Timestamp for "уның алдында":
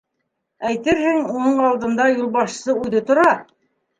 1.33-2.09